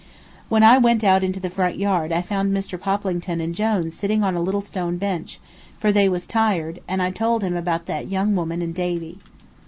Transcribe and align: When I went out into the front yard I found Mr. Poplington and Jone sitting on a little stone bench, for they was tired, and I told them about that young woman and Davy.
When 0.49 0.63
I 0.63 0.79
went 0.79 1.03
out 1.03 1.23
into 1.23 1.39
the 1.39 1.51
front 1.51 1.77
yard 1.77 2.11
I 2.11 2.23
found 2.23 2.51
Mr. 2.51 2.79
Poplington 2.81 3.39
and 3.39 3.53
Jone 3.53 3.91
sitting 3.91 4.23
on 4.23 4.33
a 4.33 4.41
little 4.41 4.63
stone 4.63 4.97
bench, 4.97 5.39
for 5.77 5.91
they 5.91 6.09
was 6.09 6.25
tired, 6.25 6.79
and 6.87 7.03
I 7.03 7.11
told 7.11 7.43
them 7.43 7.55
about 7.55 7.85
that 7.85 8.09
young 8.09 8.33
woman 8.35 8.63
and 8.63 8.73
Davy. 8.73 9.19